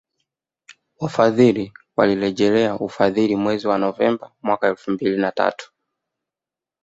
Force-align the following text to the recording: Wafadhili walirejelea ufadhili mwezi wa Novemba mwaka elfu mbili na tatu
Wafadhili 0.99 1.73
walirejelea 1.95 2.75
ufadhili 2.79 3.35
mwezi 3.35 3.67
wa 3.67 3.77
Novemba 3.77 4.31
mwaka 4.41 4.67
elfu 4.67 4.91
mbili 4.91 5.17
na 5.17 5.31
tatu 5.31 5.71